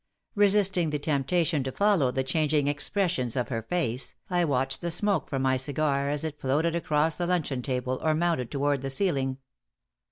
[0.33, 5.29] Resisting the temptation to follow the changing expressions of her face, I watched the smoke
[5.29, 9.37] from my cigar as it floated across the luncheon table or mounted toward the ceiling.